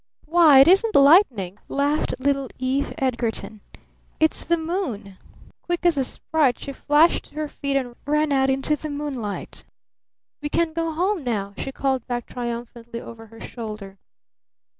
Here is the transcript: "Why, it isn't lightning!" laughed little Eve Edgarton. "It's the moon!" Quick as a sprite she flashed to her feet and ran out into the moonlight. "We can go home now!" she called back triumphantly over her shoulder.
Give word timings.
"Why, 0.25 0.61
it 0.61 0.67
isn't 0.67 0.95
lightning!" 0.95 1.59
laughed 1.67 2.15
little 2.17 2.49
Eve 2.57 2.91
Edgarton. 2.97 3.61
"It's 4.19 4.43
the 4.43 4.57
moon!" 4.57 5.19
Quick 5.61 5.85
as 5.85 5.95
a 5.95 6.03
sprite 6.03 6.57
she 6.57 6.73
flashed 6.73 7.25
to 7.25 7.35
her 7.35 7.47
feet 7.47 7.77
and 7.77 7.95
ran 8.07 8.33
out 8.33 8.49
into 8.49 8.75
the 8.75 8.89
moonlight. 8.89 9.63
"We 10.41 10.49
can 10.49 10.73
go 10.73 10.91
home 10.91 11.23
now!" 11.23 11.53
she 11.55 11.71
called 11.71 12.07
back 12.07 12.25
triumphantly 12.25 12.99
over 12.99 13.27
her 13.27 13.39
shoulder. 13.41 13.99